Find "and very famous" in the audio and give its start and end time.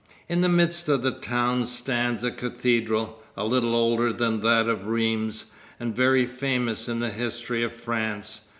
5.79-6.89